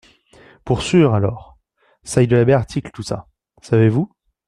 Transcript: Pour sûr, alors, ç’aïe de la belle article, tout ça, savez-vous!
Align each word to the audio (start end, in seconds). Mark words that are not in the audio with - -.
Pour 0.65 0.81
sûr, 0.81 1.13
alors, 1.13 1.59
ç’aïe 2.03 2.25
de 2.25 2.35
la 2.35 2.43
belle 2.43 2.55
article, 2.55 2.89
tout 2.91 3.03
ça, 3.03 3.27
savez-vous! 3.61 4.11